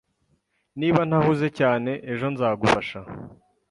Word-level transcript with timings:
Niba 0.79 1.01
ntahuze 1.09 1.47
cyane, 1.59 1.91
ejo 2.11 2.25
nzagufasha. 2.33 2.99